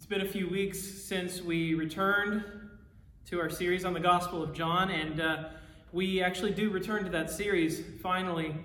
[0.00, 2.42] It's been a few weeks since we returned
[3.26, 5.44] to our series on the Gospel of John, and uh,
[5.92, 8.56] we actually do return to that series finally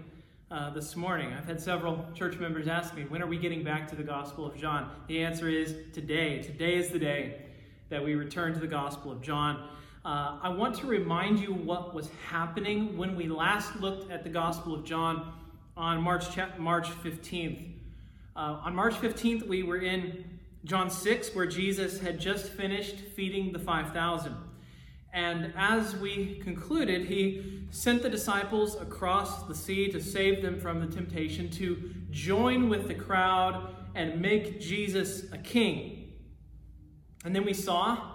[0.50, 1.34] uh, this morning.
[1.34, 4.46] I've had several church members ask me, when are we getting back to the Gospel
[4.46, 4.90] of John?
[5.08, 6.42] The answer is today.
[6.42, 7.42] Today is the day
[7.90, 9.67] that we return to the Gospel of John.
[10.06, 14.29] Uh, I want to remind you what was happening when we last looked at the
[14.29, 15.33] Gospel of John
[15.76, 16.27] on March,
[16.58, 17.73] March 15th.
[18.38, 20.23] Uh, on March 15th, we were in
[20.66, 24.35] John 6, where Jesus had just finished feeding the 5,000.
[25.13, 30.80] And as we concluded, he sent the disciples across the sea to save them from
[30.80, 36.13] the temptation to join with the crowd and make Jesus a king.
[37.23, 38.13] And then we saw,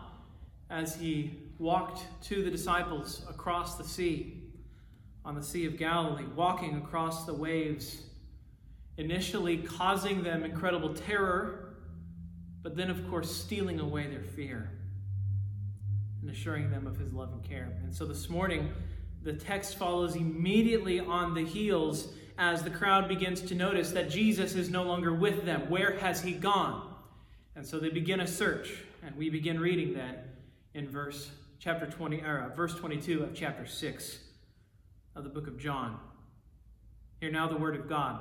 [0.69, 4.43] as he walked to the disciples across the sea,
[5.25, 8.03] on the Sea of Galilee, walking across the waves,
[8.97, 11.60] initially causing them incredible terror
[12.63, 14.71] but then, of course, stealing away their fear
[16.21, 17.73] and assuring them of his love and care.
[17.83, 18.73] And so this morning,
[19.23, 24.55] the text follows immediately on the heels as the crowd begins to notice that Jesus
[24.55, 25.69] is no longer with them.
[25.69, 26.95] Where has he gone?
[27.55, 30.17] And so they begin a search, and we begin reading then
[30.75, 34.19] in verse chapter 20 or uh, verse 22 of chapter 6
[35.15, 35.99] of the book of John.
[37.21, 38.21] Hear now the word of God.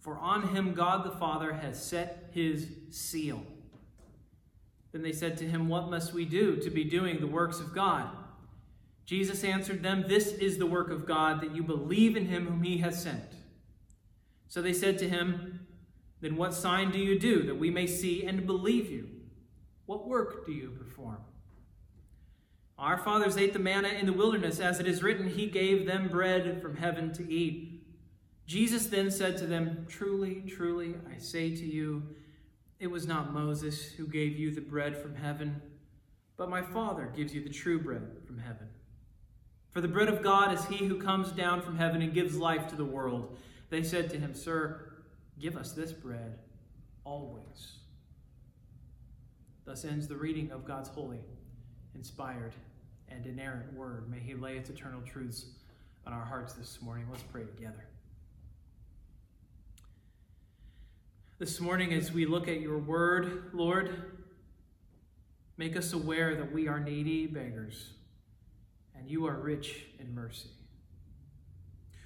[0.00, 3.44] For on him God the Father has set his seal.
[4.92, 7.74] Then they said to him, What must we do to be doing the works of
[7.74, 8.08] God?
[9.04, 12.62] Jesus answered them, This is the work of God, that you believe in him whom
[12.62, 13.22] he has sent.
[14.48, 15.66] So they said to him,
[16.20, 19.08] Then what sign do you do that we may see and believe you?
[19.86, 21.18] What work do you perform?
[22.78, 26.08] Our fathers ate the manna in the wilderness, as it is written, He gave them
[26.08, 27.79] bread from heaven to eat.
[28.50, 32.02] Jesus then said to them, Truly, truly, I say to you,
[32.80, 35.62] it was not Moses who gave you the bread from heaven,
[36.36, 38.66] but my Father gives you the true bread from heaven.
[39.70, 42.66] For the bread of God is he who comes down from heaven and gives life
[42.70, 43.38] to the world.
[43.68, 44.94] They said to him, Sir,
[45.38, 46.40] give us this bread
[47.04, 47.76] always.
[49.64, 51.20] Thus ends the reading of God's holy,
[51.94, 52.56] inspired,
[53.08, 54.10] and inerrant word.
[54.10, 55.46] May he lay its eternal truths
[56.04, 57.06] on our hearts this morning.
[57.12, 57.89] Let's pray together.
[61.40, 63.94] This morning, as we look at your word, Lord,
[65.56, 67.94] make us aware that we are needy beggars
[68.94, 70.50] and you are rich in mercy.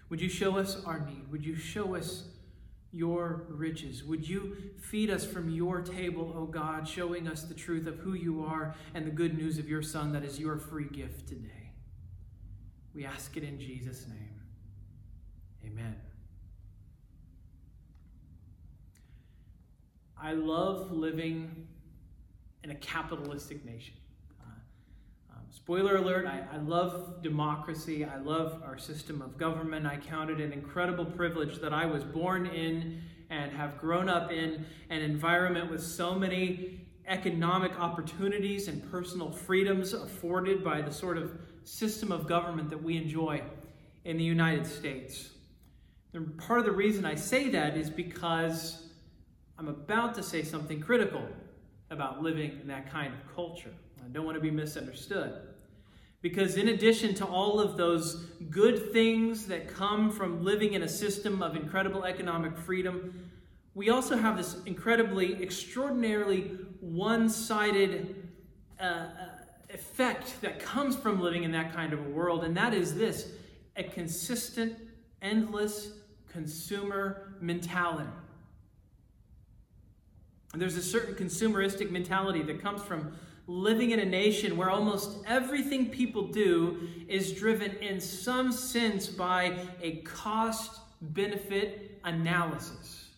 [0.08, 1.32] Would you show us our need?
[1.32, 2.28] Would you show us
[2.92, 4.04] your riches?
[4.04, 8.14] Would you feed us from your table, O God, showing us the truth of who
[8.14, 11.72] you are and the good news of your Son that is your free gift today?
[12.94, 14.42] We ask it in Jesus' name.
[15.66, 15.96] Amen.
[20.24, 21.66] I love living
[22.62, 23.92] in a capitalistic nation.
[24.40, 28.06] Uh, um, spoiler alert, I, I love democracy.
[28.06, 29.86] I love our system of government.
[29.86, 34.32] I count it an incredible privilege that I was born in and have grown up
[34.32, 41.18] in an environment with so many economic opportunities and personal freedoms afforded by the sort
[41.18, 41.32] of
[41.64, 43.43] system of government that we enjoy
[44.06, 45.28] in the United States.
[46.14, 48.83] And part of the reason I say that is because
[49.58, 51.26] I'm about to say something critical
[51.90, 53.72] about living in that kind of culture.
[54.04, 55.34] I don't want to be misunderstood.
[56.22, 60.88] Because in addition to all of those good things that come from living in a
[60.88, 63.30] system of incredible economic freedom,
[63.74, 68.30] we also have this incredibly, extraordinarily one sided
[68.80, 69.08] uh, uh,
[69.68, 73.32] effect that comes from living in that kind of a world, and that is this
[73.76, 74.76] a consistent,
[75.20, 75.92] endless
[76.28, 78.08] consumer mentality.
[80.54, 83.12] And there's a certain consumeristic mentality that comes from
[83.48, 89.58] living in a nation where almost everything people do is driven in some sense by
[89.82, 93.08] a cost benefit analysis.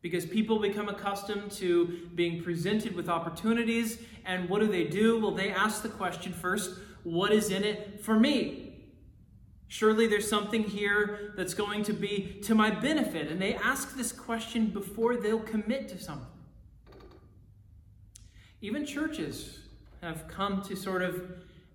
[0.00, 5.20] Because people become accustomed to being presented with opportunities, and what do they do?
[5.20, 6.70] Well, they ask the question first
[7.02, 8.65] what is in it for me?
[9.68, 13.30] Surely there's something here that's going to be to my benefit.
[13.30, 16.26] And they ask this question before they'll commit to something.
[18.60, 19.60] Even churches
[20.02, 21.22] have come to sort of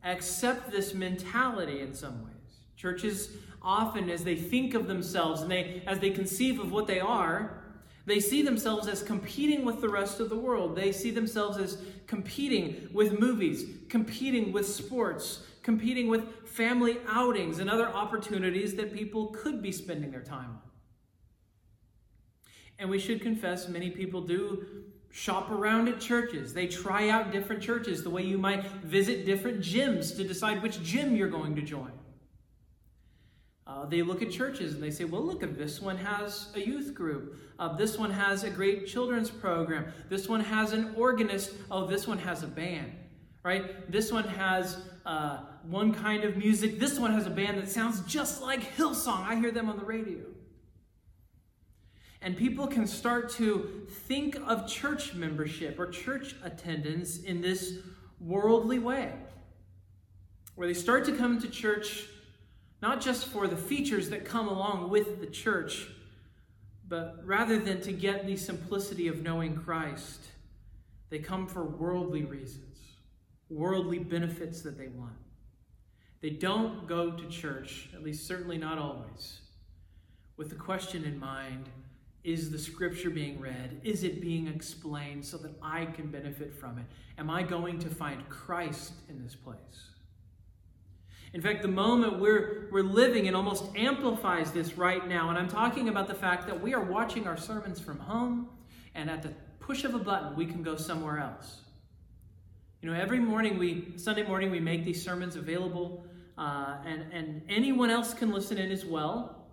[0.04, 2.32] accept this mentality in some ways.
[2.76, 3.30] Churches
[3.62, 7.62] often, as they think of themselves and they, as they conceive of what they are,
[8.06, 10.76] they see themselves as competing with the rest of the world.
[10.76, 11.78] They see themselves as
[12.08, 19.28] competing with movies, competing with sports, competing with family outings and other opportunities that people
[19.28, 20.62] could be spending their time on.
[22.80, 24.66] And we should confess, many people do
[25.12, 26.54] shop around at churches.
[26.54, 30.82] They try out different churches the way you might visit different gyms to decide which
[30.82, 31.92] gym you're going to join.
[33.68, 36.94] Uh, they look at churches and they say, well, look, this one has a youth
[36.96, 37.38] group.
[37.60, 39.86] Uh, this one has a great children's program.
[40.10, 41.54] This one has an organist.
[41.70, 42.92] Oh, this one has a band,
[43.44, 43.90] right?
[43.92, 46.80] This one has uh, one kind of music.
[46.80, 49.28] This one has a band that sounds just like Hillsong.
[49.28, 50.20] I hear them on the radio.
[52.22, 57.80] And people can start to think of church membership or church attendance in this
[58.20, 59.14] worldly way,
[60.56, 62.06] where they start to come to church
[62.82, 65.88] not just for the features that come along with the church,
[66.88, 70.20] but rather than to get the simplicity of knowing Christ,
[71.10, 72.71] they come for worldly reasons,
[73.52, 75.14] worldly benefits that they want.
[76.22, 79.42] They don't go to church, at least certainly not always,
[80.38, 81.70] with the question in mind
[82.24, 83.82] is the scripture being read?
[83.84, 86.86] Is it being explained so that I can benefit from it?
[87.18, 89.90] Am I going to find Christ in this place?
[91.34, 95.30] In fact, the moment we're, we're living in almost amplifies this right now.
[95.30, 98.50] And I'm talking about the fact that we are watching our sermons from home,
[98.94, 101.62] and at the push of a button, we can go somewhere else.
[102.82, 106.04] You know, every morning, we Sunday morning, we make these sermons available,
[106.36, 109.46] uh, and, and anyone else can listen in as well.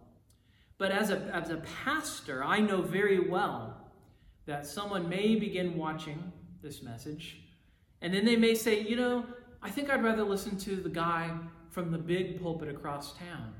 [0.78, 3.76] But as a, as a pastor, I know very well
[4.46, 6.32] that someone may begin watching
[6.62, 7.42] this message,
[8.00, 9.26] and then they may say, you know,
[9.62, 11.30] I think I'd rather listen to the guy
[11.68, 13.52] from the big pulpit across town.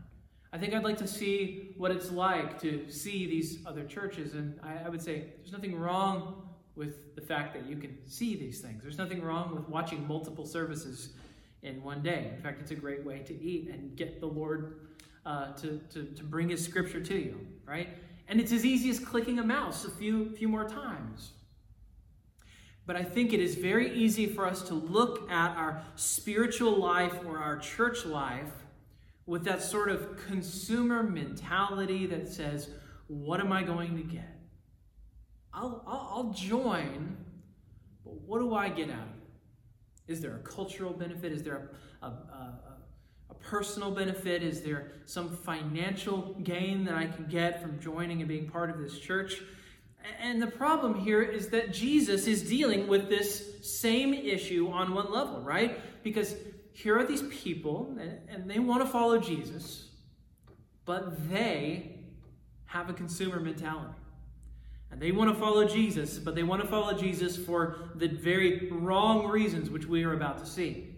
[0.51, 4.33] I think I'd like to see what it's like to see these other churches.
[4.33, 6.48] And I, I, would say there's nothing wrong
[6.79, 8.83] with the fact that you can see these things.
[8.83, 11.11] There's nothing wrong with watching multiple services
[11.63, 12.31] in one day.
[12.35, 14.89] In fact, it's a great way to eat and get the Lord
[15.27, 17.89] uh, to, to, to bring his scripture to you, right?
[18.29, 21.33] And it's as easy as clicking a mouse a few, few more times.
[22.87, 27.13] But I think it is very easy for us to look at our spiritual life
[27.27, 28.53] or our church life
[29.27, 32.71] with that sort of consumer mentality that says,
[33.09, 34.38] What am I going to get?
[35.59, 37.17] I'll, I'll, I'll join,
[38.05, 40.13] but what do I get out of it?
[40.13, 41.33] Is there a cultural benefit?
[41.33, 41.71] Is there
[42.01, 42.61] a, a, a,
[43.31, 44.45] a personal benefit?
[44.45, 48.79] Is there some financial gain that I can get from joining and being part of
[48.79, 49.43] this church?
[50.21, 55.11] And the problem here is that Jesus is dealing with this same issue on one
[55.11, 55.81] level, right?
[56.05, 56.37] Because
[56.73, 59.89] here are these people, and they want to follow Jesus,
[60.85, 61.97] but they
[62.67, 63.93] have a consumer mentality.
[64.91, 68.71] And they want to follow Jesus, but they want to follow Jesus for the very
[68.71, 70.95] wrong reasons, which we are about to see.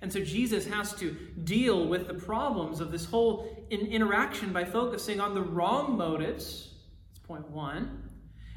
[0.00, 1.12] And so Jesus has to
[1.44, 6.74] deal with the problems of this whole in- interaction by focusing on the wrong motives.
[7.08, 8.10] That's point one.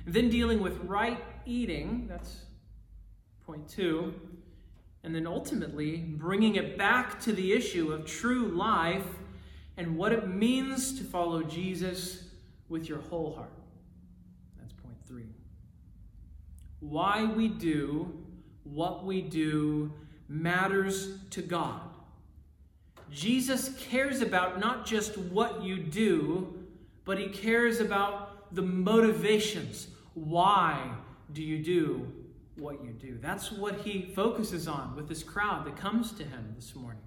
[0.06, 2.08] And then dealing with right eating.
[2.10, 2.46] That's
[3.46, 4.14] point two.
[5.04, 9.08] And then ultimately bringing it back to the issue of true life
[9.78, 12.24] and what it means to follow Jesus
[12.68, 13.54] with your whole heart.
[14.60, 15.28] That's point three.
[16.80, 18.24] Why we do
[18.64, 19.92] what we do
[20.28, 21.82] matters to God.
[23.12, 26.54] Jesus cares about not just what you do,
[27.06, 29.88] but he cares about the motivations.
[30.14, 30.92] Why
[31.32, 32.12] do you do
[32.58, 33.18] what you do?
[33.22, 37.02] That's what he focuses on with this crowd that comes to him this morning.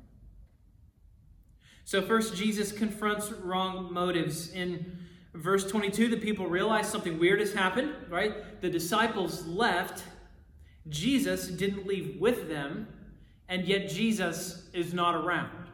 [1.84, 4.52] So, first, Jesus confronts wrong motives.
[4.52, 4.98] In
[5.34, 8.60] verse 22, the people realize something weird has happened, right?
[8.60, 10.04] The disciples left.
[10.88, 12.88] Jesus didn't leave with them
[13.50, 15.68] and yet Jesus is not around.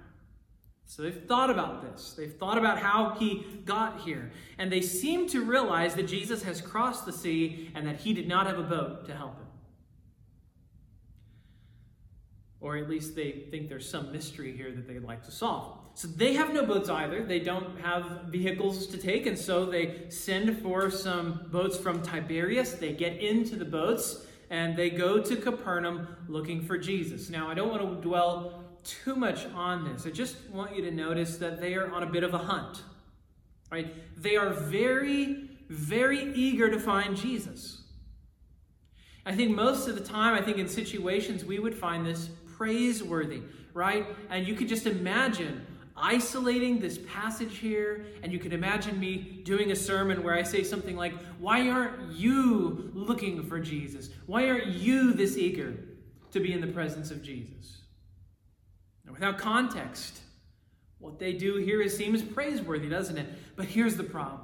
[0.87, 2.15] So they've thought about this.
[2.17, 4.31] They've thought about how he got here.
[4.57, 8.29] And they seem to realize that Jesus has crossed the sea and that he did
[8.29, 9.47] not have a boat to help him.
[12.61, 15.79] Or at least they think there's some mystery here that they'd like to solve.
[15.97, 17.25] So they have no boats either.
[17.25, 22.75] They don't have vehicles to take, and so they send for some boats from Tiberias.
[22.75, 27.31] They get into the boats and they go to Capernaum looking for Jesus.
[27.31, 30.07] Now, I don't want to dwell too much on this.
[30.07, 32.83] I just want you to notice that they are on a bit of a hunt.
[33.73, 33.95] Right?
[34.21, 37.85] They are very, very eager to find Jesus.
[39.25, 43.41] I think most of the time, I think in situations we would find this praiseworthy,
[43.73, 44.07] right?
[44.29, 49.71] And you could just imagine isolating this passage here, and you can imagine me doing
[49.73, 54.11] a sermon where I say something like, Why aren't you looking for Jesus?
[54.27, 55.75] Why aren't you this eager
[56.33, 57.83] to be in the presence of Jesus?
[59.05, 60.21] Now, without context,
[60.99, 63.27] what they do here is, seems praiseworthy, doesn't it?
[63.55, 64.43] But here's the problem.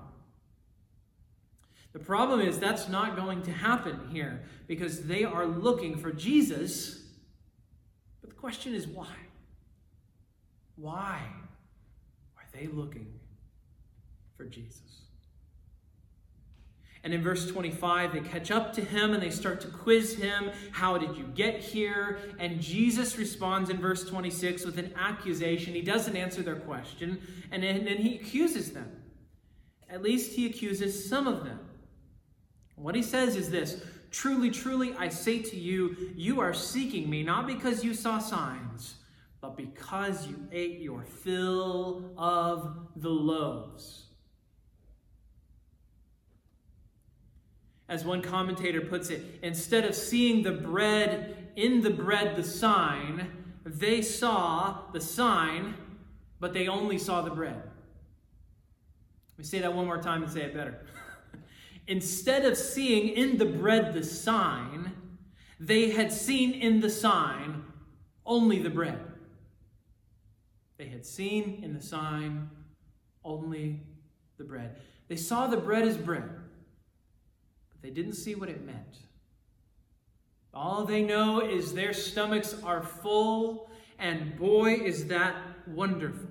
[1.93, 7.03] The problem is that's not going to happen here because they are looking for Jesus.
[8.21, 9.15] But the question is why?
[10.77, 11.21] Why
[12.63, 13.07] they looking
[14.37, 15.03] for Jesus?
[17.05, 20.51] And in verse 25, they catch up to him and they start to quiz him.
[20.71, 22.21] How did you get here?
[22.39, 25.75] And Jesus responds in verse 26 with an accusation.
[25.75, 28.89] He doesn't answer their question, and then he accuses them.
[29.91, 31.59] At least he accuses some of them.
[32.77, 37.23] What he says is this Truly, truly, I say to you, you are seeking me
[37.23, 38.95] not because you saw signs,
[39.43, 44.05] but because you ate your fill of the loaves.
[47.89, 53.33] As one commentator puts it, instead of seeing the bread in the bread, the sign,
[53.67, 55.75] they saw the sign,
[56.39, 57.57] but they only saw the bread.
[57.57, 60.87] Let me say that one more time and say it better.
[61.89, 64.93] Instead of seeing in the bread the sign,
[65.59, 67.65] they had seen in the sign
[68.25, 69.12] only the bread.
[70.83, 72.51] They had seen in the sign
[73.25, 73.79] only
[74.37, 74.81] the bread.
[75.07, 76.29] They saw the bread as bread,
[77.71, 78.99] but they didn't see what it meant.
[80.53, 83.71] All they know is their stomachs are full,
[84.01, 85.37] and boy, is that
[85.69, 86.31] wonderful.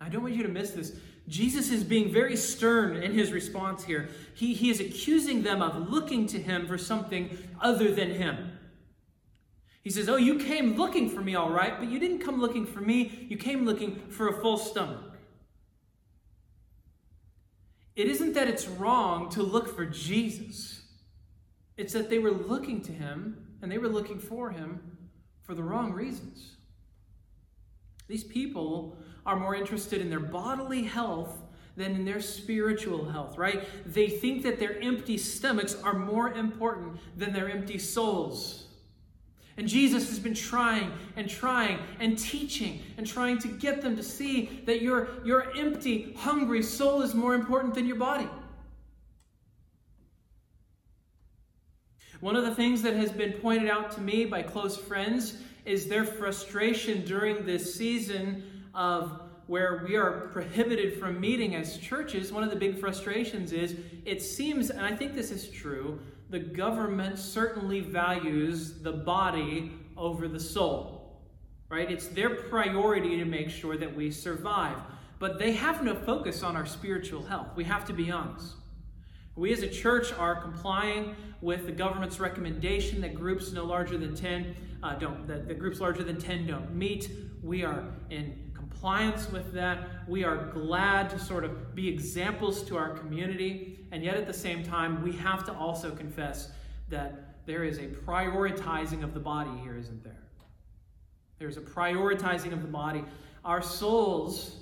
[0.00, 0.96] I don't want you to miss this.
[1.26, 4.10] Jesus is being very stern in his response here.
[4.34, 8.51] He, he is accusing them of looking to him for something other than him.
[9.82, 12.66] He says, Oh, you came looking for me, all right, but you didn't come looking
[12.66, 13.26] for me.
[13.28, 15.12] You came looking for a full stomach.
[17.94, 20.82] It isn't that it's wrong to look for Jesus,
[21.76, 24.80] it's that they were looking to him and they were looking for him
[25.42, 26.56] for the wrong reasons.
[28.08, 31.38] These people are more interested in their bodily health
[31.76, 33.64] than in their spiritual health, right?
[33.86, 38.66] They think that their empty stomachs are more important than their empty souls.
[39.56, 44.02] And Jesus has been trying and trying and teaching and trying to get them to
[44.02, 48.28] see that your, your empty, hungry soul is more important than your body.
[52.20, 55.86] One of the things that has been pointed out to me by close friends is
[55.86, 58.44] their frustration during this season
[58.74, 63.76] of where we are prohibited from meeting as churches, one of the big frustrations is
[64.04, 65.98] it seems, and I think this is true,
[66.32, 71.20] the government certainly values the body over the soul.
[71.68, 71.90] Right?
[71.90, 74.78] It's their priority to make sure that we survive.
[75.18, 77.48] But they have no focus on our spiritual health.
[77.54, 78.54] We have to be honest.
[79.36, 84.14] We as a church are complying with the government's recommendation that groups no larger than
[84.14, 87.10] 10 uh, don't, that, that groups larger than 10 don't meet.
[87.42, 88.41] We are in
[88.72, 90.08] compliance with that.
[90.08, 93.78] We are glad to sort of be examples to our community.
[93.92, 96.50] And yet at the same time, we have to also confess
[96.88, 100.24] that there is a prioritizing of the body here, isn't there?
[101.38, 103.04] There's a prioritizing of the body.
[103.44, 104.56] Our souls,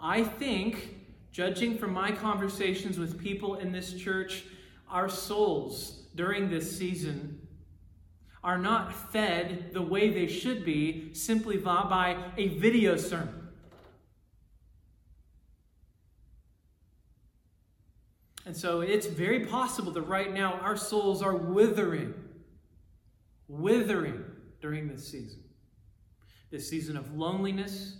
[0.00, 0.94] I think,
[1.32, 4.44] judging from my conversations with people in this church,
[4.90, 7.46] our souls during this season
[8.44, 13.45] are not fed the way they should be simply by a video sermon.
[18.46, 22.14] And so it's very possible that right now our souls are withering,
[23.48, 24.24] withering
[24.60, 25.42] during this season.
[26.52, 27.96] This season of loneliness,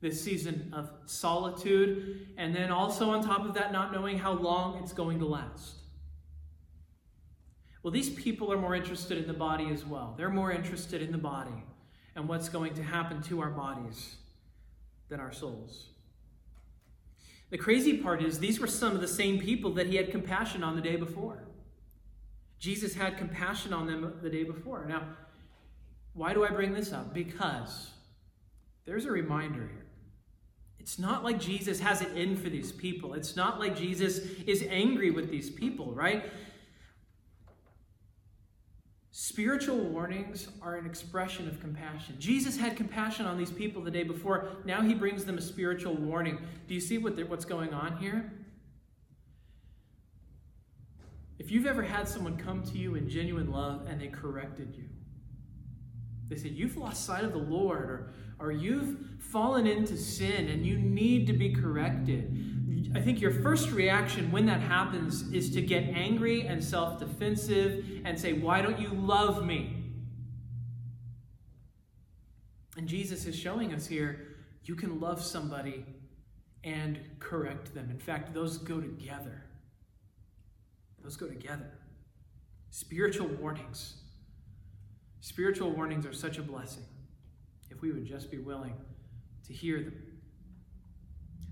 [0.00, 4.82] this season of solitude, and then also on top of that, not knowing how long
[4.82, 5.76] it's going to last.
[7.82, 10.14] Well, these people are more interested in the body as well.
[10.16, 11.64] They're more interested in the body
[12.16, 14.16] and what's going to happen to our bodies
[15.10, 15.91] than our souls.
[17.52, 20.64] The crazy part is, these were some of the same people that he had compassion
[20.64, 21.44] on the day before.
[22.58, 24.86] Jesus had compassion on them the day before.
[24.86, 25.02] Now,
[26.14, 27.14] Why do I bring this up?
[27.14, 27.90] Because
[28.84, 29.86] there's a reminder here.
[30.78, 33.14] It's not like Jesus has it in for these people.
[33.14, 36.24] It's not like Jesus is angry with these people, right?
[39.14, 42.16] Spiritual warnings are an expression of compassion.
[42.18, 44.48] Jesus had compassion on these people the day before.
[44.64, 46.38] Now he brings them a spiritual warning.
[46.66, 48.32] Do you see what what's going on here?
[51.38, 54.88] If you've ever had someone come to you in genuine love and they corrected you,
[56.30, 60.64] they said, You've lost sight of the Lord, or, or you've fallen into sin and
[60.64, 62.34] you need to be corrected.
[62.94, 67.84] I think your first reaction when that happens is to get angry and self defensive
[68.04, 69.76] and say, Why don't you love me?
[72.76, 74.28] And Jesus is showing us here
[74.64, 75.84] you can love somebody
[76.64, 77.90] and correct them.
[77.90, 79.42] In fact, those go together.
[81.02, 81.70] Those go together.
[82.70, 83.94] Spiritual warnings.
[85.20, 86.84] Spiritual warnings are such a blessing
[87.70, 88.74] if we would just be willing
[89.46, 90.11] to hear them.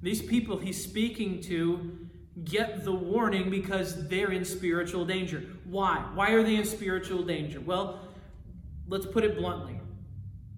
[0.03, 1.99] These people he's speaking to
[2.45, 5.45] get the warning because they're in spiritual danger.
[5.65, 5.99] Why?
[6.15, 7.61] Why are they in spiritual danger?
[7.61, 8.01] Well,
[8.89, 9.81] let's put it bluntly.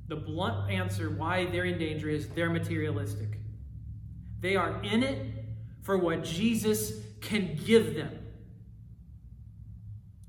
[0.08, 3.38] The blunt answer why they're in danger is they're materialistic.
[4.40, 5.26] They are in it
[5.82, 8.18] for what Jesus can give them.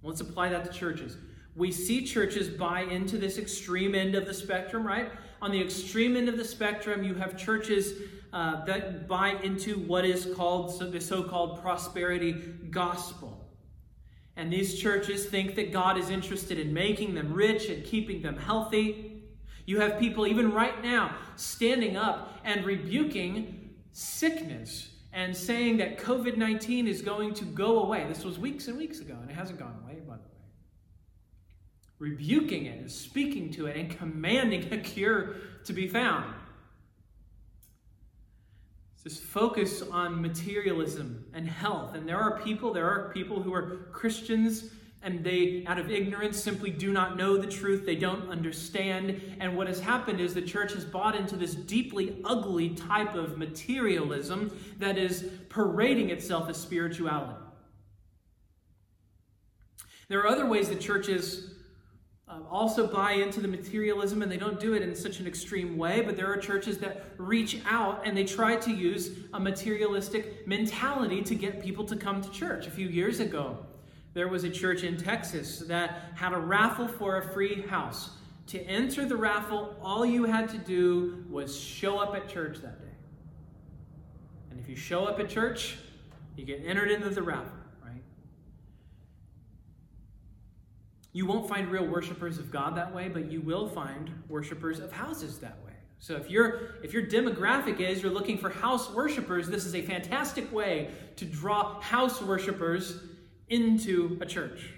[0.02, 1.18] Let's apply that to churches.
[1.56, 5.12] We see churches buy into this extreme end of the spectrum, right?
[5.42, 7.94] On the extreme end of the spectrum, you have churches
[8.34, 12.32] uh, that buy into what is called so, the so called prosperity
[12.72, 13.40] gospel.
[14.36, 18.36] And these churches think that God is interested in making them rich and keeping them
[18.36, 19.22] healthy.
[19.68, 26.36] You have people, even right now, standing up and rebuking sickness and saying that COVID
[26.36, 28.06] 19 is going to go away.
[28.08, 30.30] This was weeks and weeks ago, and it hasn't gone away, by the way.
[32.00, 35.36] Rebuking it and speaking to it and commanding a cure
[35.66, 36.34] to be found
[39.04, 41.94] this focus on materialism and health.
[41.94, 46.42] And there are people, there are people who are Christians and they, out of ignorance,
[46.42, 47.86] simply do not know the truth.
[47.86, 49.22] They don't understand.
[49.42, 53.38] And what has happened is the church has bought into this deeply ugly type of
[53.38, 57.38] materialism that is parading itself as spirituality.
[60.08, 61.53] There are other ways that churches
[62.34, 65.78] uh, also buy into the materialism and they don't do it in such an extreme
[65.78, 70.48] way, but there are churches that reach out and they try to use a materialistic
[70.48, 72.66] mentality to get people to come to church.
[72.66, 73.58] A few years ago,
[74.14, 78.12] there was a church in Texas that had a raffle for a free house.
[78.48, 82.80] To enter the raffle, all you had to do was show up at church that
[82.80, 82.92] day.
[84.50, 85.78] And if you show up at church,
[86.36, 87.63] you get entered into the raffle.
[91.14, 94.92] You won't find real worshipers of God that way, but you will find worshipers of
[94.92, 95.74] houses that way.
[96.00, 99.82] So if your if your demographic is you're looking for house worshipers, this is a
[99.82, 103.00] fantastic way to draw house worshipers
[103.48, 104.72] into a church.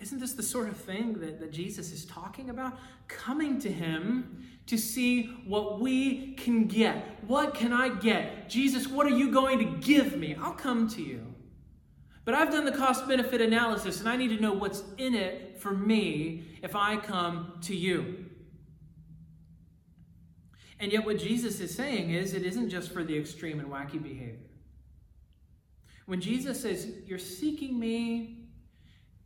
[0.00, 2.78] Isn't this the sort of thing that, that Jesus is talking about?
[3.06, 7.22] Coming to him to see what we can get.
[7.26, 8.48] What can I get?
[8.48, 10.34] Jesus, what are you going to give me?
[10.40, 11.34] I'll come to you.
[12.30, 15.58] But I've done the cost benefit analysis and I need to know what's in it
[15.58, 18.24] for me if I come to you.
[20.78, 24.00] And yet, what Jesus is saying is it isn't just for the extreme and wacky
[24.00, 24.46] behavior.
[26.06, 28.44] When Jesus says, You're seeking me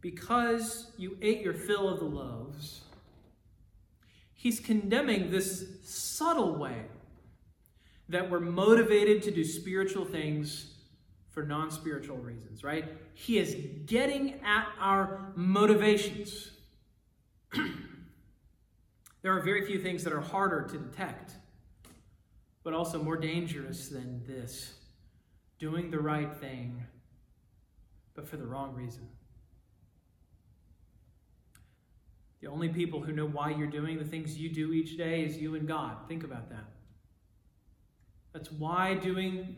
[0.01, 2.81] because you ate your fill of the loaves,
[4.33, 6.87] he's condemning this subtle way
[8.09, 10.74] that we're motivated to do spiritual things
[11.35, 12.85] for non spiritual reasons, right?
[13.13, 16.53] He is getting at our motivations.
[19.23, 21.33] there are very few things that are harder to detect,
[22.63, 24.75] but also more dangerous than this
[25.59, 26.85] doing the right thing,
[28.15, 29.09] but for the wrong reason.
[32.41, 35.39] The only people who know why you're doing the things you do each day is
[35.39, 35.97] you and God.
[36.07, 36.65] Think about that.
[38.35, 39.57] That's why doing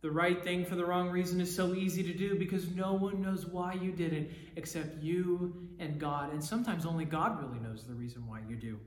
[0.00, 3.20] the right thing for the wrong reason is so easy to do because no one
[3.20, 6.32] knows why you did it except you and God.
[6.32, 8.78] And sometimes only God really knows the reason why you do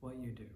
[0.00, 0.46] what you do.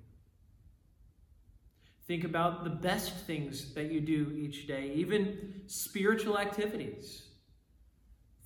[2.06, 7.24] Think about the best things that you do each day, even spiritual activities.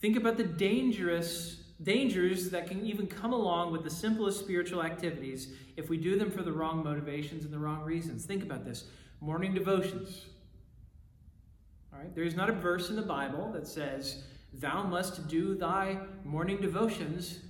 [0.00, 5.52] Think about the dangerous dangers that can even come along with the simplest spiritual activities
[5.76, 8.24] if we do them for the wrong motivations and the wrong reasons.
[8.24, 8.84] Think about this.
[9.20, 10.26] Morning devotions
[11.96, 12.14] all right?
[12.14, 16.60] There is not a verse in the Bible that says, Thou must do thy morning
[16.60, 17.40] devotions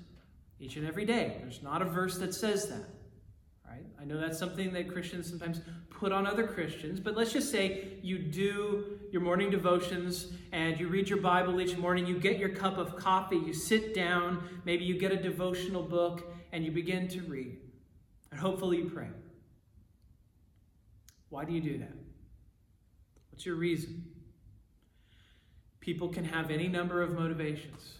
[0.59, 1.37] each and every day.
[1.41, 2.85] There's not a verse that says that.
[3.69, 3.85] Right?
[4.01, 7.99] I know that's something that Christians sometimes put on other Christians, but let's just say
[8.03, 12.51] you do your morning devotions and you read your Bible each morning, you get your
[12.51, 17.09] cup of coffee, you sit down, maybe you get a devotional book, and you begin
[17.09, 17.57] to read.
[18.31, 19.09] And hopefully you pray.
[21.29, 21.93] Why do you do that?
[23.31, 24.05] What's your reason?
[25.87, 27.95] People can have any number of motivations.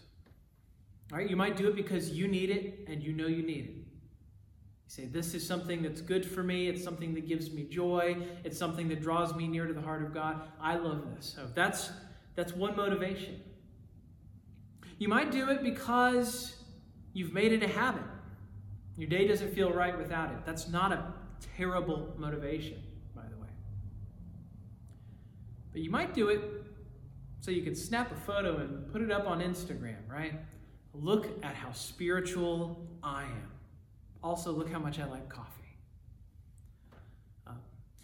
[1.13, 3.65] All right, you might do it because you need it and you know you need
[3.65, 3.75] it.
[3.77, 6.67] You say, This is something that's good for me.
[6.67, 8.17] It's something that gives me joy.
[8.43, 10.41] It's something that draws me near to the heart of God.
[10.61, 11.33] I love this.
[11.37, 11.93] So that's,
[12.35, 13.41] that's one motivation.
[14.99, 16.57] You might do it because
[17.13, 18.03] you've made it a habit.
[18.97, 20.39] Your day doesn't feel right without it.
[20.45, 21.15] That's not a
[21.57, 22.83] terrible motivation,
[23.15, 23.49] by the way.
[25.71, 26.66] But you might do it
[27.47, 30.33] so you can snap a photo and put it up on Instagram, right?
[30.93, 33.53] Look at how spiritual I am.
[34.21, 35.77] Also, look how much I like coffee.
[37.47, 37.53] Uh,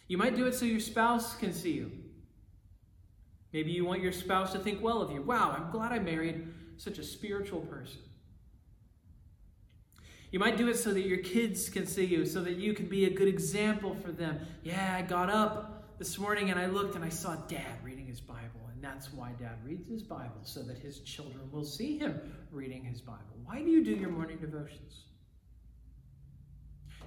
[0.06, 1.90] you might do it so your spouse can see you.
[3.52, 5.22] Maybe you want your spouse to think well of you.
[5.22, 7.98] Wow, I'm glad I married such a spiritual person.
[10.30, 12.86] You might do it so that your kids can see you, so that you can
[12.86, 14.38] be a good example for them.
[14.62, 18.20] Yeah, I got up this morning and I looked and I saw dad reading his
[18.20, 18.41] Bible.
[18.82, 23.00] That's why dad reads his Bible, so that his children will see him reading his
[23.00, 23.20] Bible.
[23.44, 25.04] Why do you do your morning devotions?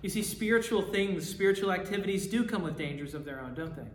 [0.02, 3.88] You see, spiritual things, spiritual activities do come with dangers of their own, don't they?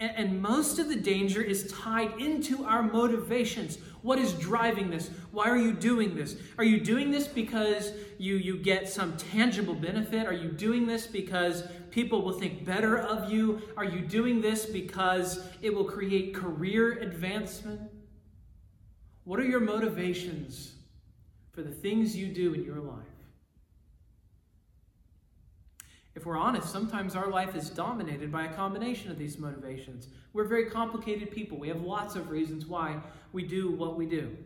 [0.00, 3.78] And, and, most of the danger is tied into our motivations.
[4.02, 5.08] What is driving this?
[5.30, 6.36] Why are you doing this?
[6.58, 10.26] Are you doing this because you, you get some tangible benefit?
[10.26, 13.62] Are you doing this because people will think better of you?
[13.76, 17.80] Are you doing this because it will create career advancement?
[19.22, 20.72] What are your motivations
[21.52, 23.13] for the things you do in your life?
[26.14, 30.08] If we're honest, sometimes our life is dominated by a combination of these motivations.
[30.32, 31.58] We're very complicated people.
[31.58, 33.00] We have lots of reasons why
[33.32, 34.36] we do what we do.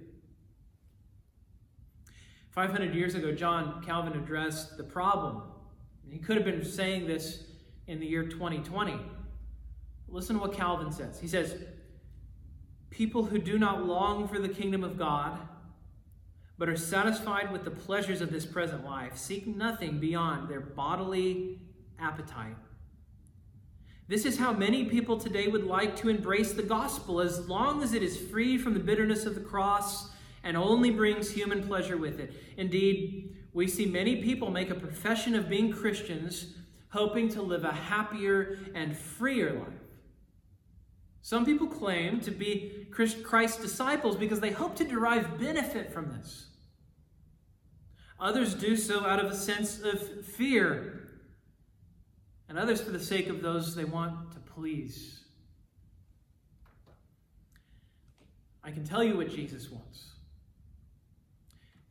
[2.50, 5.42] 500 years ago, John Calvin addressed the problem.
[6.10, 7.44] He could have been saying this
[7.86, 8.98] in the year 2020.
[10.08, 11.20] Listen to what Calvin says.
[11.20, 11.54] He says,
[12.90, 15.38] People who do not long for the kingdom of God,
[16.58, 21.60] but are satisfied with the pleasures of this present life, seek nothing beyond their bodily
[22.00, 22.56] appetite.
[24.08, 27.92] This is how many people today would like to embrace the gospel as long as
[27.92, 30.10] it is free from the bitterness of the cross
[30.42, 32.32] and only brings human pleasure with it.
[32.56, 36.54] Indeed, we see many people make a profession of being Christians,
[36.88, 39.68] hoping to live a happier and freer life.
[41.20, 46.47] Some people claim to be Christ's disciples because they hope to derive benefit from this.
[48.20, 51.08] Others do so out of a sense of fear,
[52.48, 55.20] and others for the sake of those they want to please.
[58.64, 60.12] I can tell you what Jesus wants.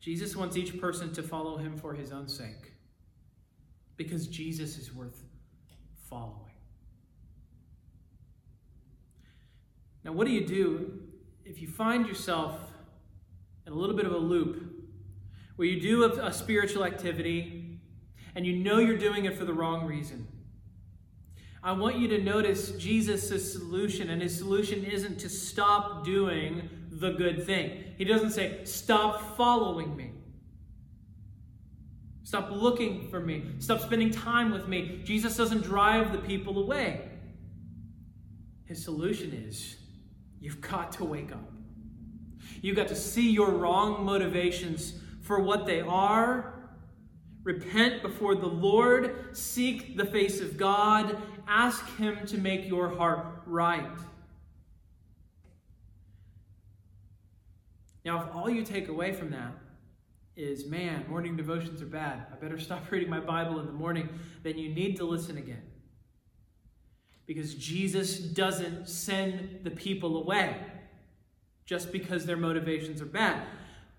[0.00, 2.72] Jesus wants each person to follow him for his own sake,
[3.96, 5.24] because Jesus is worth
[6.08, 6.52] following.
[10.04, 11.00] Now, what do you do
[11.44, 12.58] if you find yourself
[13.66, 14.77] in a little bit of a loop
[15.58, 17.80] where you do a, a spiritual activity
[18.36, 20.28] and you know you're doing it for the wrong reason.
[21.64, 27.10] I want you to notice Jesus' solution, and his solution isn't to stop doing the
[27.10, 27.82] good thing.
[27.98, 30.12] He doesn't say, Stop following me.
[32.22, 33.42] Stop looking for me.
[33.58, 35.00] Stop spending time with me.
[35.02, 37.00] Jesus doesn't drive the people away.
[38.66, 39.74] His solution is,
[40.40, 41.50] You've got to wake up.
[42.62, 44.94] You've got to see your wrong motivations
[45.28, 46.54] for what they are.
[47.44, 49.36] Repent before the Lord.
[49.36, 51.18] Seek the face of God.
[51.46, 53.98] Ask Him to make your heart right.
[58.06, 59.52] Now, if all you take away from that
[60.34, 64.08] is, man, morning devotions are bad, I better stop reading my Bible in the morning,
[64.42, 65.62] then you need to listen again.
[67.26, 70.56] Because Jesus doesn't send the people away
[71.66, 73.42] just because their motivations are bad.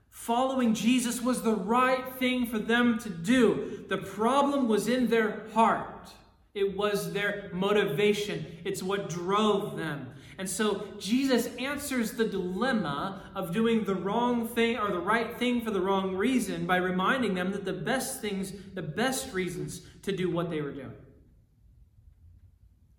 [0.09, 3.85] Following Jesus was the right thing for them to do.
[3.87, 6.11] The problem was in their heart.
[6.53, 8.45] It was their motivation.
[8.65, 10.09] It's what drove them.
[10.37, 15.61] And so Jesus answers the dilemma of doing the wrong thing or the right thing
[15.61, 20.11] for the wrong reason by reminding them that the best things, the best reasons to
[20.11, 20.93] do what they were doing.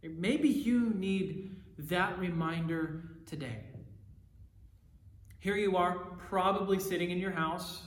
[0.03, 3.70] Maybe you need that reminder today.
[5.41, 5.95] Here you are,
[6.29, 7.81] probably sitting in your house,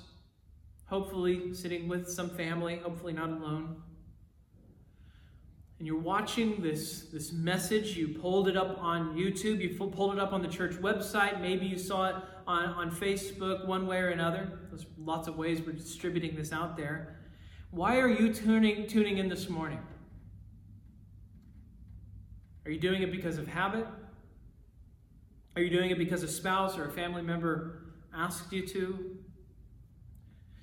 [0.85, 3.79] hopefully sitting with some family, hopefully not alone.
[5.77, 7.95] And you're watching this, this message.
[7.95, 11.41] You pulled it up on YouTube, you pulled it up on the church website.
[11.41, 12.15] Maybe you saw it
[12.47, 14.59] on, on Facebook one way or another.
[14.69, 17.19] There's lots of ways we're distributing this out there.
[17.69, 19.79] Why are you tuning, tuning in this morning?
[22.65, 23.85] Are you doing it because of habit?
[25.55, 29.17] Are you doing it because a spouse or a family member asked you to?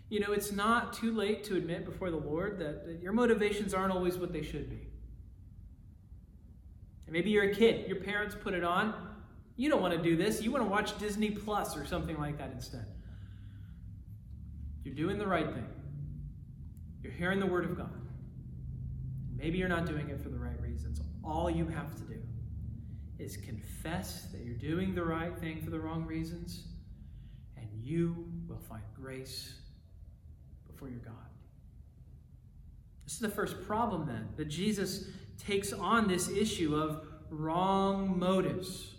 [0.09, 3.72] You know, it's not too late to admit before the Lord that, that your motivations
[3.72, 4.88] aren't always what they should be.
[7.07, 8.94] And maybe you're a kid, your parents put it on.
[9.57, 10.42] You don't want to do this.
[10.42, 12.87] You want to watch Disney Plus or something like that instead.
[14.83, 15.66] You're doing the right thing.
[17.03, 17.92] You're hearing the Word of God.
[19.37, 21.00] Maybe you're not doing it for the right reasons.
[21.22, 22.20] All you have to do
[23.20, 26.64] is confess that you're doing the right thing for the wrong reasons,
[27.56, 29.54] and you will find grace
[30.66, 31.14] before your God.
[33.04, 38.94] This is the first problem, then, that Jesus takes on this issue of wrong motives.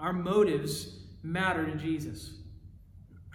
[0.00, 2.38] Our motives matter to Jesus.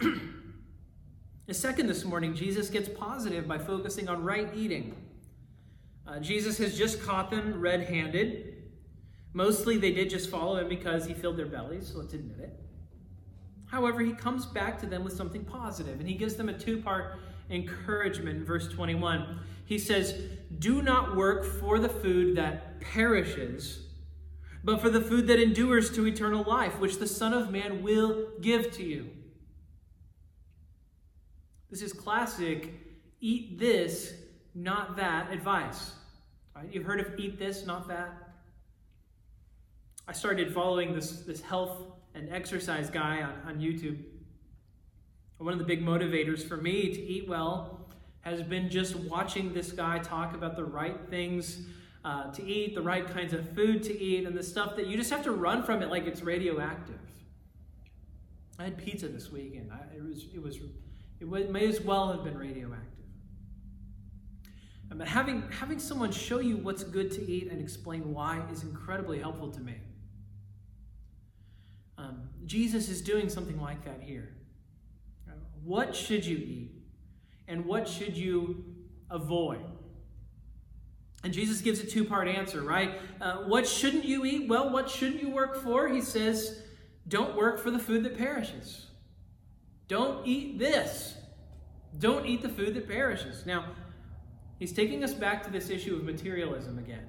[0.00, 4.94] the second this morning, Jesus gets positive by focusing on right eating.
[6.06, 8.49] Uh, Jesus has just caught them red handed.
[9.32, 12.60] Mostly they did just follow him because he filled their bellies, so let's admit it.
[13.66, 16.82] However, he comes back to them with something positive, and he gives them a two
[16.82, 17.18] part
[17.50, 19.40] encouragement verse 21.
[19.64, 20.14] He says,
[20.58, 23.82] Do not work for the food that perishes,
[24.64, 28.30] but for the food that endures to eternal life, which the Son of Man will
[28.40, 29.10] give to you.
[31.70, 32.74] This is classic
[33.20, 34.14] eat this,
[34.54, 35.92] not that advice.
[36.56, 36.68] Right?
[36.72, 38.19] You've heard of eat this, not that.
[40.10, 41.82] I started following this, this health
[42.16, 43.96] and exercise guy on, on YouTube.
[45.38, 47.88] One of the big motivators for me to eat well
[48.22, 51.60] has been just watching this guy talk about the right things
[52.04, 54.96] uh, to eat, the right kinds of food to eat, and the stuff that you
[54.96, 56.98] just have to run from it like it's radioactive.
[58.58, 60.58] I had pizza this week, and I, it was it was
[61.20, 63.06] it may as well have been radioactive.
[64.92, 69.20] But having, having someone show you what's good to eat and explain why is incredibly
[69.20, 69.76] helpful to me.
[72.00, 74.34] Um, Jesus is doing something like that here.
[75.62, 76.72] What should you eat?
[77.46, 78.64] And what should you
[79.10, 79.60] avoid?
[81.22, 82.98] And Jesus gives a two part answer, right?
[83.20, 84.48] Uh, what shouldn't you eat?
[84.48, 85.88] Well, what shouldn't you work for?
[85.88, 86.62] He says,
[87.08, 88.86] don't work for the food that perishes.
[89.88, 91.16] Don't eat this.
[91.98, 93.44] Don't eat the food that perishes.
[93.44, 93.66] Now,
[94.58, 97.04] he's taking us back to this issue of materialism again.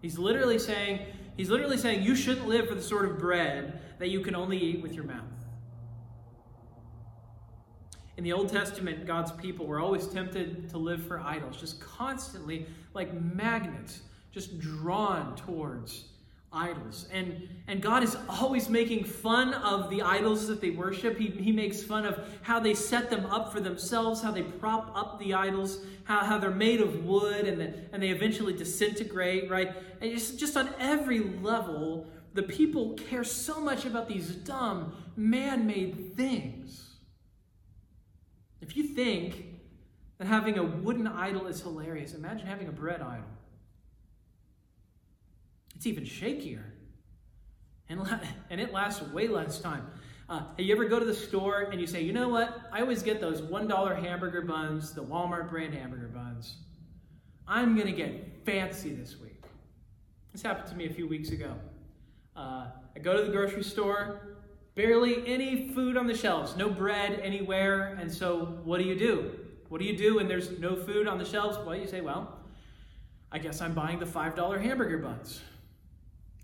[0.00, 1.06] He's literally saying,
[1.38, 4.58] he's literally saying you shouldn't live for the sort of bread that you can only
[4.58, 5.24] eat with your mouth.
[8.18, 12.66] In the Old Testament, God's people were always tempted to live for idols, just constantly
[12.92, 16.06] like magnets, just drawn towards
[16.52, 17.06] idols.
[17.12, 21.18] And, and God is always making fun of the idols that they worship.
[21.18, 24.90] He, he makes fun of how they set them up for themselves, how they prop
[24.96, 29.50] up the idols, how, how they're made of wood and, the, and they eventually disintegrate,
[29.50, 29.74] right?
[30.00, 35.66] And just, just on every level, the people care so much about these dumb, man
[35.66, 36.84] made things.
[38.60, 39.44] If you think
[40.18, 43.24] that having a wooden idol is hilarious, imagine having a bread idol.
[45.78, 46.64] It's even shakier.
[47.88, 48.00] And,
[48.50, 49.86] and it lasts way less time.
[50.28, 52.62] Uh, you ever go to the store and you say, you know what?
[52.72, 56.56] I always get those $1 hamburger buns, the Walmart brand hamburger buns.
[57.46, 59.44] I'm going to get fancy this week.
[60.32, 61.54] This happened to me a few weeks ago.
[62.36, 64.36] Uh, I go to the grocery store,
[64.74, 67.96] barely any food on the shelves, no bread anywhere.
[68.00, 69.30] And so, what do you do?
[69.68, 71.56] What do you do when there's no food on the shelves?
[71.64, 72.36] Well, you say, well,
[73.30, 75.40] I guess I'm buying the $5 hamburger buns.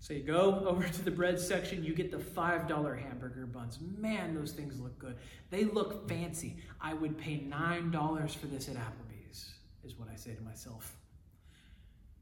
[0.05, 3.79] So you go over to the bread section, you get the $5 hamburger buns.
[3.97, 5.15] Man, those things look good.
[5.49, 6.57] They look fancy.
[6.79, 10.95] I would pay $9 for this at Applebee's, is what I say to myself.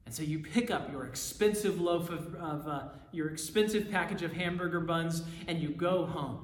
[0.05, 4.31] And so you pick up your expensive loaf of, of uh, your expensive package of
[4.31, 6.39] hamburger buns and you go home.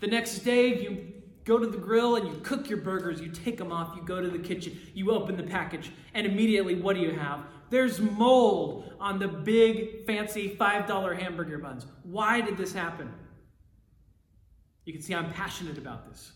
[0.00, 1.14] The next day, you
[1.46, 4.20] go to the grill and you cook your burgers, you take them off, you go
[4.20, 7.46] to the kitchen, you open the package, and immediately what do you have?
[7.70, 11.86] There's mold on the big, fancy $5 hamburger buns.
[12.02, 13.12] Why did this happen?
[14.84, 16.32] You can see I'm passionate about this.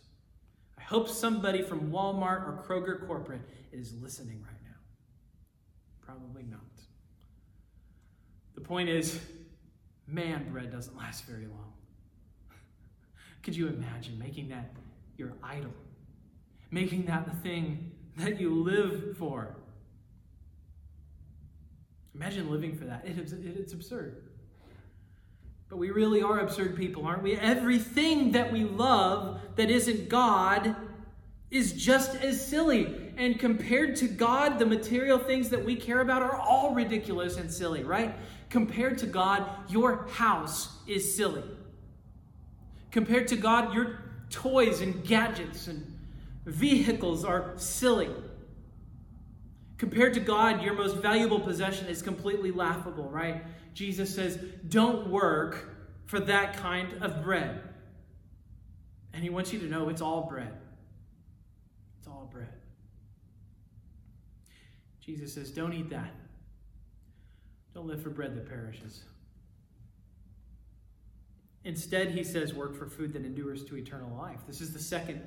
[0.79, 4.77] I hope somebody from Walmart or Kroger Corporate is listening right now.
[6.05, 6.61] Probably not.
[8.55, 9.21] The point is,
[10.07, 11.73] man, bread doesn't last very long.
[13.43, 14.73] Could you imagine making that
[15.17, 15.73] your idol?
[16.71, 19.57] making that the thing that you live for.
[22.15, 23.07] Imagine living for that.
[23.07, 24.23] It is, it's absurd.
[25.69, 27.37] But we really are absurd people, aren't we?
[27.37, 30.75] Everything that we love that isn't God
[31.51, 33.13] is just as silly.
[33.17, 37.53] And compared to God, the material things that we care about are all ridiculous and
[37.53, 38.15] silly, right?
[38.49, 41.45] Compared to God, your house is silly.
[42.91, 45.87] Compared to God, your toys and gadgets and
[46.47, 48.11] vehicles are silly.
[49.81, 53.43] Compared to God, your most valuable possession is completely laughable, right?
[53.73, 54.39] Jesus says,
[54.69, 55.71] don't work
[56.05, 57.63] for that kind of bread.
[59.15, 60.53] And he wants you to know it's all bread.
[61.99, 62.53] It's all bread.
[65.01, 66.15] Jesus says, don't eat that.
[67.73, 69.05] Don't live for bread that perishes.
[71.65, 74.41] Instead, he says, work for food that endures to eternal life.
[74.47, 75.23] This is the second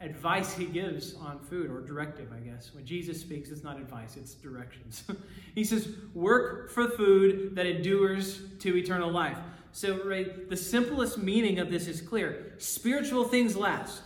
[0.00, 2.74] advice he gives on food, or directive, I guess.
[2.74, 5.04] When Jesus speaks, it's not advice, it's directions.
[5.54, 9.38] he says, Work for food that endures to eternal life.
[9.72, 14.02] So, right, the simplest meaning of this is clear spiritual things last,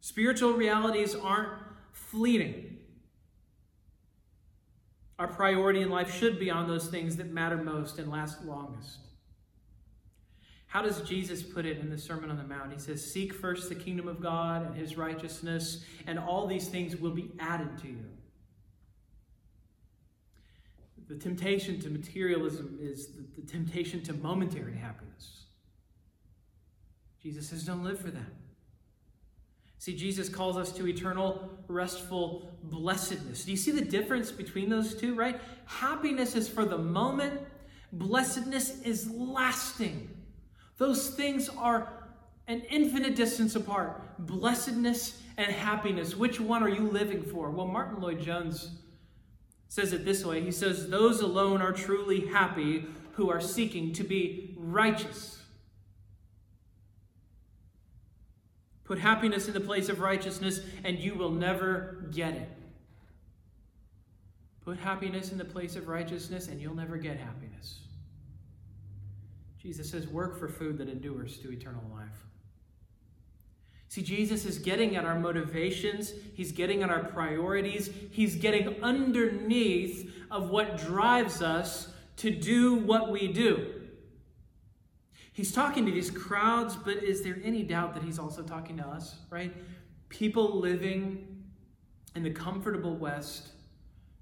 [0.00, 1.50] spiritual realities aren't
[1.92, 2.78] fleeting.
[5.18, 8.98] Our priority in life should be on those things that matter most and last longest.
[10.72, 12.72] How does Jesus put it in the Sermon on the Mount?
[12.72, 16.96] He says, Seek first the kingdom of God and his righteousness, and all these things
[16.96, 18.06] will be added to you.
[21.08, 25.44] The temptation to materialism is the, temptation to momentary happiness.
[27.22, 28.32] Jesus says, Don't live for that.
[29.76, 33.44] See, Jesus calls us to eternal, restful blessedness.
[33.44, 35.38] Do you see the difference between those two, right?
[35.66, 37.42] Happiness is for the moment,
[37.92, 40.08] blessedness is lasting.
[40.78, 41.92] Those things are
[42.46, 44.02] an infinite distance apart.
[44.18, 46.16] Blessedness and happiness.
[46.16, 47.50] Which one are you living for?
[47.50, 48.78] Well, Martyn Lloyd-Jones
[49.68, 54.04] says it this way He says, Those alone are truly happy who are seeking to
[54.04, 55.38] be righteous.
[58.84, 62.48] Put happiness in the place of righteousness, and you will never get it.
[64.64, 67.80] Put happiness in the place of righteousness, and you'll never get happiness.
[69.62, 72.26] Jesus says, work for food that endures to eternal life.
[73.86, 80.12] See, Jesus is getting at our motivations, he's getting at our priorities, he's getting underneath
[80.30, 83.82] of what drives us to do what we do.
[85.32, 88.86] He's talking to these crowds, but is there any doubt that he's also talking to
[88.86, 89.54] us, right?
[90.08, 91.44] People living
[92.16, 93.50] in the comfortable West,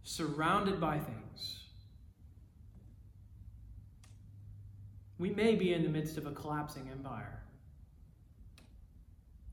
[0.03, 1.60] surrounded by things
[5.21, 7.43] We may be in the midst of a collapsing empire.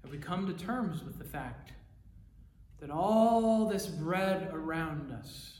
[0.01, 1.73] Have we come to terms with the fact
[2.79, 5.59] that all this bread around us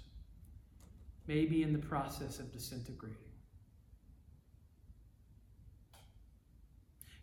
[1.28, 3.18] may be in the process of disintegrating?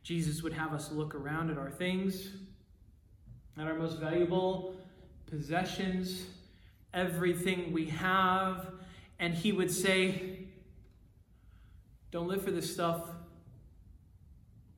[0.03, 2.33] Jesus would have us look around at our things,
[3.57, 4.77] at our most valuable
[5.25, 6.27] possessions,
[6.93, 8.73] everything we have,
[9.19, 10.34] and he would say,
[12.15, 13.09] don't live for this stuff.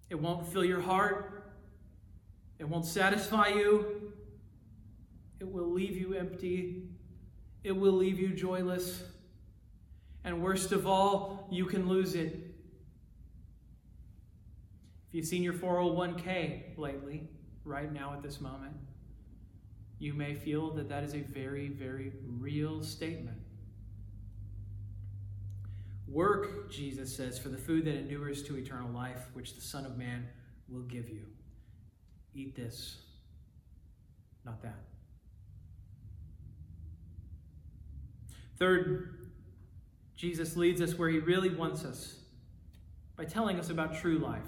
[0.08, 1.52] It won't fill your heart.
[2.58, 4.14] It won't satisfy you.
[5.38, 6.84] It will leave you empty.
[7.62, 9.02] It will leave you joyless.
[10.24, 12.40] And worst of all, you can lose it.
[15.08, 17.28] If you've seen your 401k lately,
[17.64, 18.72] right now at this moment,
[19.98, 23.36] you may feel that that is a very, very real statement.
[26.08, 29.98] Work, Jesus says, for the food that endures to eternal life, which the Son of
[29.98, 30.26] Man
[30.68, 31.22] will give you.
[32.34, 32.98] Eat this,
[34.44, 34.78] not that.
[38.58, 39.30] Third,
[40.16, 42.20] Jesus leads us where he really wants us
[43.16, 44.46] by telling us about true life.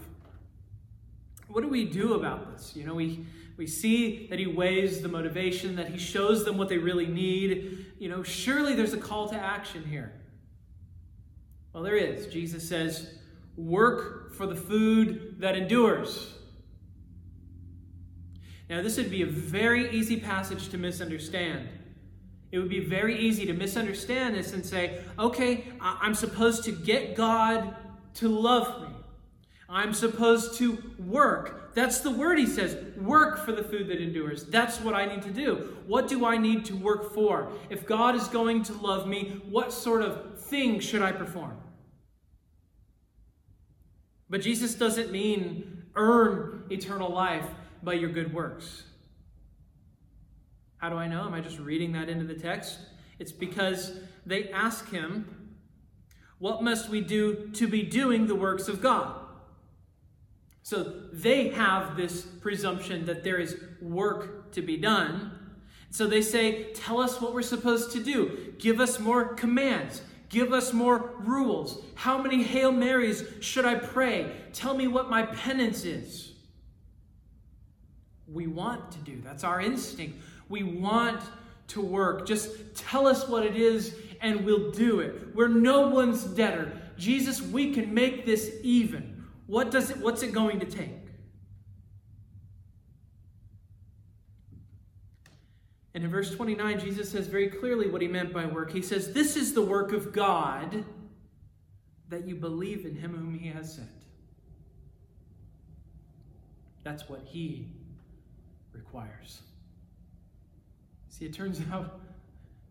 [1.49, 2.77] What do we do about this?
[2.77, 6.69] You know, we, we see that he weighs the motivation, that he shows them what
[6.69, 7.87] they really need.
[7.99, 10.13] You know, surely there's a call to action here.
[11.79, 12.26] Well, there is.
[12.26, 13.09] Jesus says,
[13.57, 16.35] work for the food that endures.
[18.68, 21.68] Now, this would be a very easy passage to misunderstand.
[22.51, 27.14] It would be very easy to misunderstand this and say, okay, I'm supposed to get
[27.14, 27.76] God
[28.14, 28.97] to love me.
[29.68, 31.76] I'm supposed to work.
[31.76, 34.43] That's the word he says work for the food that endures.
[34.47, 35.76] That's what I need to do.
[35.87, 37.53] What do I need to work for?
[37.70, 41.57] If God is going to love me, what sort of thing should I perform?
[44.31, 47.47] But Jesus doesn't mean earn eternal life
[47.83, 48.85] by your good works.
[50.79, 51.24] How do I know?
[51.24, 52.79] Am I just reading that into the text?
[53.18, 53.93] It's because
[54.24, 55.57] they ask him,
[56.39, 59.16] What must we do to be doing the works of God?
[60.62, 65.33] So they have this presumption that there is work to be done.
[65.91, 68.55] So they say, Tell us what we're supposed to do.
[68.59, 70.03] Give us more commands.
[70.29, 71.83] Give us more rules.
[71.95, 74.31] How many Hail Marys should I pray?
[74.53, 76.33] Tell me what my penance is.
[78.31, 79.20] We want to do.
[79.22, 80.18] That's our instinct.
[80.49, 81.22] We want
[81.68, 82.26] to work.
[82.26, 85.35] Just tell us what it is and we'll do it.
[85.35, 86.72] We're no one's debtor.
[86.99, 89.24] Jesus, we can make this even.
[89.47, 91.08] What does it what's it going to take?
[95.99, 98.71] And in verse 29, Jesus says very clearly what he meant by work.
[98.71, 100.85] He says, This is the work of God
[102.09, 103.89] that you believe in him whom he has sent.
[106.85, 107.67] That's what he
[108.73, 109.41] requires.
[111.09, 111.99] See, it turns out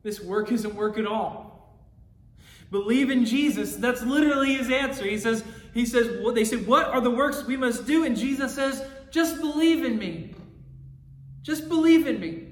[0.04, 1.76] this work isn't work at all.
[2.72, 3.76] Believe in Jesus.
[3.76, 5.04] That's literally his answer.
[5.04, 8.06] He says, he says, well, they say, what are the works we must do?
[8.06, 10.34] And Jesus says, just believe in me.
[11.42, 12.47] Just believe in me.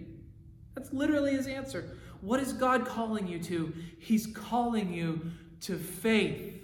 [0.86, 1.98] That's literally his answer.
[2.22, 3.74] What is God calling you to?
[3.98, 5.32] He's calling you
[5.62, 6.62] to faith.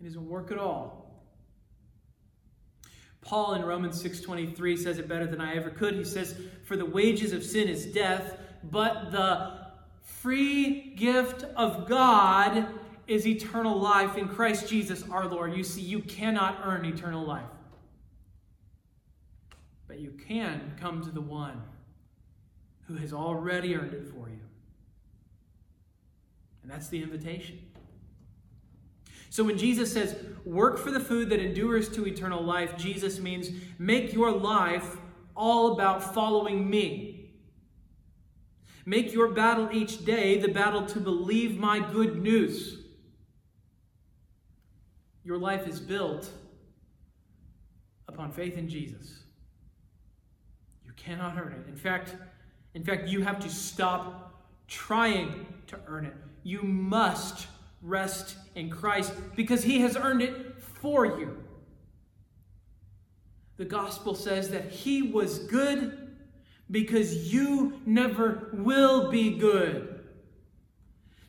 [0.00, 1.24] It doesn't work at all.
[3.22, 5.94] Paul in Romans 6:23 says it better than I ever could.
[5.94, 9.66] He says, "For the wages of sin is death, but the
[10.02, 12.68] free gift of God
[13.06, 17.48] is eternal life in Christ Jesus our Lord." You see, you cannot earn eternal life.
[19.98, 21.60] But you can come to the one
[22.86, 24.38] who has already earned it for you.
[26.62, 27.58] And that's the invitation.
[29.28, 33.50] So when Jesus says, work for the food that endures to eternal life, Jesus means
[33.76, 34.98] make your life
[35.34, 37.32] all about following me.
[38.86, 42.84] Make your battle each day the battle to believe my good news.
[45.24, 46.30] Your life is built
[48.06, 49.24] upon faith in Jesus.
[51.08, 51.70] Cannot earn it.
[51.70, 52.14] In fact,
[52.74, 56.12] in fact, you have to stop trying to earn it.
[56.42, 57.46] You must
[57.80, 61.42] rest in Christ because he has earned it for you.
[63.56, 66.14] The gospel says that he was good
[66.70, 70.04] because you never will be good.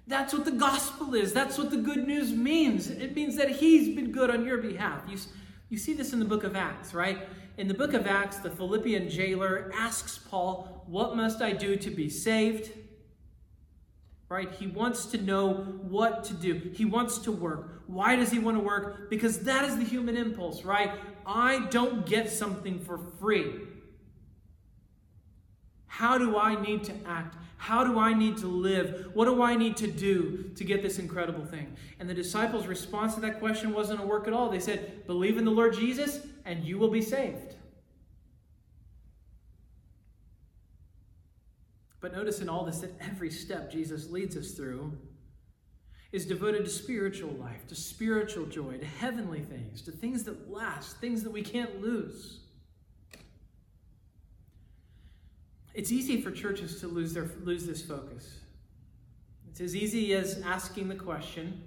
[0.07, 1.31] That's what the gospel is.
[1.31, 2.89] That's what the good news means.
[2.89, 5.03] It means that he's been good on your behalf.
[5.07, 5.17] You,
[5.69, 7.29] you see this in the book of Acts, right?
[7.59, 11.91] In the book of Acts, the Philippian jailer asks Paul, What must I do to
[11.91, 12.71] be saved?
[14.29, 14.49] right?
[14.53, 16.71] He wants to know what to do.
[16.73, 17.81] He wants to work.
[17.87, 19.09] Why does he want to work?
[19.09, 20.91] Because that is the human impulse, right?
[21.25, 23.55] I don't get something for free.
[25.87, 27.35] How do I need to act?
[27.59, 29.09] How do I need to live?
[29.13, 31.75] What do I need to do to get this incredible thing?
[31.99, 34.49] And the disciples' response to that question wasn't a work at all.
[34.49, 37.55] They said, Believe in the Lord Jesus, and you will be saved.
[41.99, 44.97] But notice in all this that every step Jesus leads us through
[46.13, 50.97] is devoted to spiritual life, to spiritual joy, to heavenly things, to things that last,
[51.01, 52.39] things that we can't lose.
[55.73, 58.39] It's easy for churches to lose, their, lose this focus.
[59.49, 61.63] It's as easy as asking the question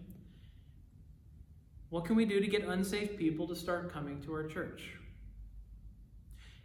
[1.91, 4.95] what can we do to get unsafe people to start coming to our church?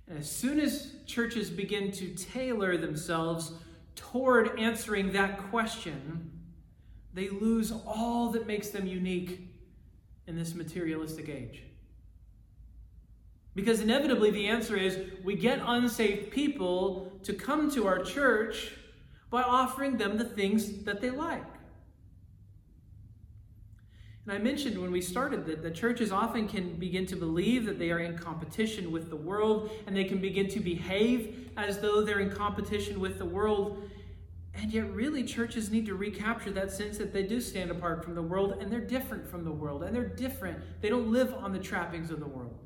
[0.08, 3.52] And as soon as churches begin to tailor themselves
[3.96, 6.32] toward answering that question,
[7.14, 9.42] they lose all that makes them unique
[10.28, 11.64] in this materialistic age.
[13.58, 18.72] Because inevitably, the answer is we get unsaved people to come to our church
[19.32, 21.44] by offering them the things that they like.
[24.26, 27.80] And I mentioned when we started that the churches often can begin to believe that
[27.80, 32.04] they are in competition with the world, and they can begin to behave as though
[32.04, 33.90] they're in competition with the world.
[34.54, 38.14] And yet, really, churches need to recapture that sense that they do stand apart from
[38.14, 40.60] the world, and they're different from the world, and they're different.
[40.80, 42.60] They don't live on the trappings of the world.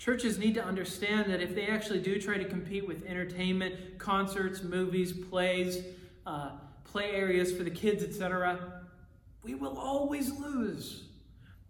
[0.00, 4.62] Churches need to understand that if they actually do try to compete with entertainment, concerts,
[4.62, 5.84] movies, plays,
[6.26, 6.52] uh,
[6.84, 8.80] play areas for the kids, etc.,
[9.42, 11.04] we will always lose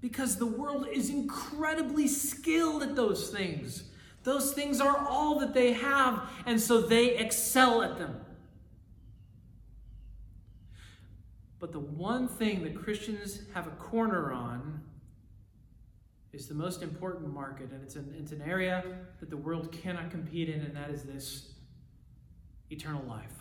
[0.01, 3.91] because the world is incredibly skilled at those things.
[4.23, 8.21] Those things are all that they have, and so they excel at them.
[11.59, 14.83] But the one thing that Christians have a corner on
[16.33, 18.85] is the most important market, and it's an, it's an area
[19.19, 21.55] that the world cannot compete in, and that is this
[22.71, 23.33] eternal life.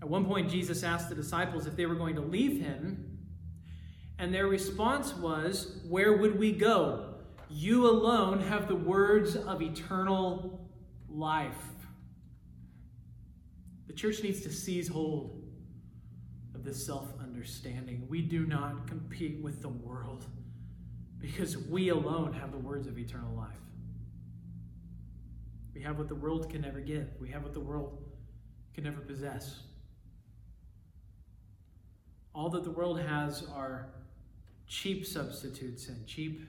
[0.00, 3.18] At one point, Jesus asked the disciples if they were going to leave him,
[4.18, 7.14] and their response was, Where would we go?
[7.50, 10.68] You alone have the words of eternal
[11.08, 11.62] life.
[13.86, 15.42] The church needs to seize hold
[16.54, 17.13] of this self
[17.44, 18.06] understanding.
[18.08, 20.24] We do not compete with the world
[21.20, 23.60] because we alone have the words of eternal life.
[25.74, 28.02] We have what the world can never give, we have what the world
[28.72, 29.60] can never possess.
[32.34, 33.88] All that the world has are
[34.66, 36.48] cheap substitutes and cheap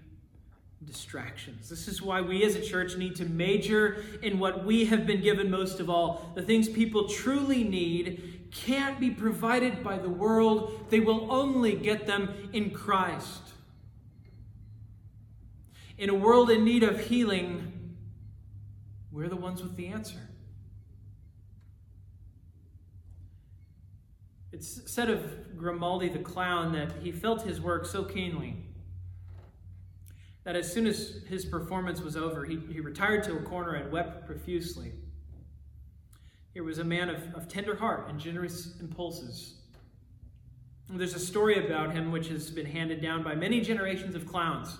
[0.85, 1.69] distractions.
[1.69, 5.21] This is why we as a church need to major in what we have been
[5.21, 6.31] given most of all.
[6.35, 12.07] The things people truly need can't be provided by the world, they will only get
[12.07, 13.53] them in Christ.
[15.97, 17.97] In a world in need of healing,
[19.11, 20.19] we're the ones with the answer.
[24.51, 28.55] It's said of Grimaldi the clown that he felt his work so keenly
[30.45, 33.91] that as soon as his performance was over, he, he retired to a corner and
[33.91, 34.93] wept profusely.
[36.55, 39.55] He was a man of, of tender heart and generous impulses.
[40.89, 44.77] There's a story about him which has been handed down by many generations of clowns.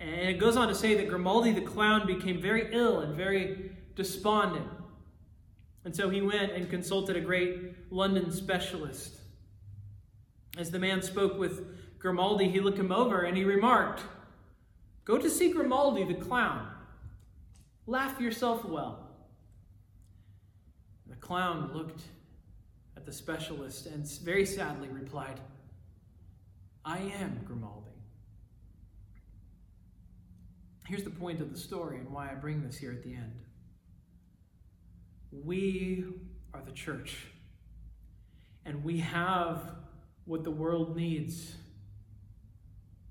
[0.00, 3.70] And it goes on to say that Grimaldi the clown became very ill and very
[3.94, 4.66] despondent.
[5.84, 9.14] And so he went and consulted a great London specialist.
[10.58, 14.02] As the man spoke with Grimaldi, he looked him over and he remarked,
[15.04, 16.68] Go to see Grimaldi the clown.
[17.86, 19.09] Laugh yourself well.
[21.20, 22.02] Clown looked
[22.96, 25.40] at the specialist and very sadly replied,
[26.84, 27.90] I am Grimaldi.
[30.86, 33.44] Here's the point of the story and why I bring this here at the end.
[35.30, 36.06] We
[36.52, 37.26] are the church,
[38.64, 39.60] and we have
[40.24, 41.54] what the world needs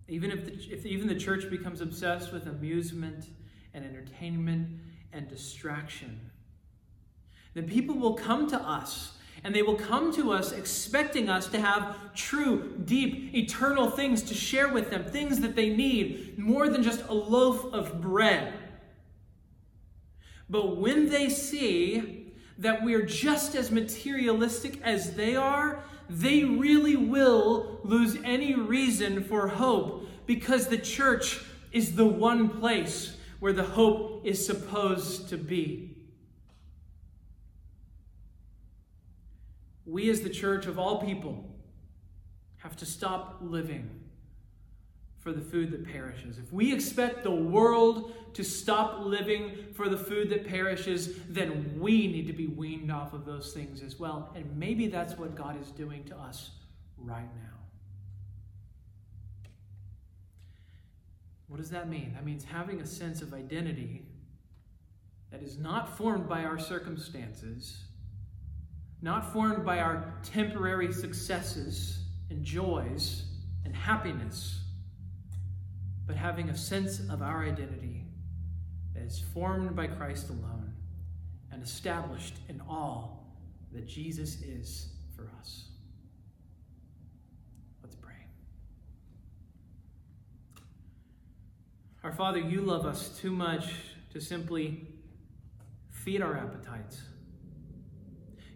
[0.10, 3.28] even if, the, if even the church becomes obsessed with amusement
[3.74, 4.80] and entertainment
[5.14, 6.29] and distraction,
[7.60, 9.12] then people will come to us
[9.44, 14.34] and they will come to us expecting us to have true, deep, eternal things to
[14.34, 18.54] share with them, things that they need, more than just a loaf of bread.
[20.50, 27.82] But when they see that we're just as materialistic as they are, they really will
[27.84, 31.42] lose any reason for hope because the church
[31.74, 35.89] is the one place where the hope is supposed to be.
[39.90, 41.50] We, as the church of all people,
[42.58, 43.90] have to stop living
[45.18, 46.38] for the food that perishes.
[46.38, 52.08] If we expect the world to stop living for the food that perishes, then we
[52.08, 54.32] need to be weaned off of those things as well.
[54.36, 56.52] And maybe that's what God is doing to us
[56.98, 57.58] right now.
[61.48, 62.14] What does that mean?
[62.14, 64.06] That means having a sense of identity
[65.32, 67.84] that is not formed by our circumstances,
[69.02, 73.24] not formed by our temporary successes and joys
[73.66, 74.60] and happiness
[76.10, 78.04] but having a sense of our identity
[78.96, 80.74] that is formed by Christ alone
[81.52, 83.38] and established in all
[83.72, 85.66] that Jesus is for us.
[87.84, 88.26] Let's pray.
[92.04, 93.72] Our Father, you love us too much
[94.12, 94.88] to simply
[95.92, 97.04] feed our appetites.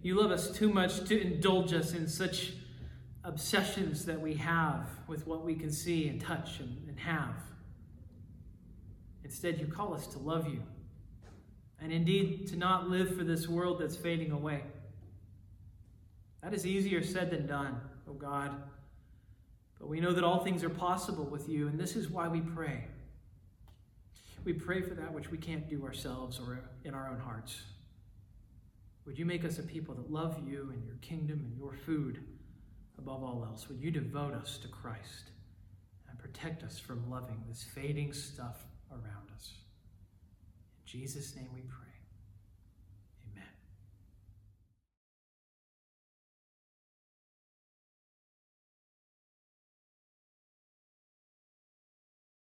[0.03, 2.51] You love us too much to indulge us in such
[3.23, 7.35] obsessions that we have with what we can see and touch and, and have.
[9.23, 10.61] Instead, you call us to love you
[11.81, 14.63] and indeed to not live for this world that's fading away.
[16.41, 17.79] That is easier said than done,
[18.09, 18.51] oh God.
[19.79, 22.41] But we know that all things are possible with you, and this is why we
[22.41, 22.87] pray.
[24.43, 27.61] We pray for that which we can't do ourselves or in our own hearts.
[29.05, 32.23] Would you make us a people that love you and your kingdom and your food?
[33.03, 35.31] above all else, would you devote us to Christ
[36.09, 39.55] and protect us from loving this fading stuff around us?
[40.85, 41.82] In Jesus' name we pray.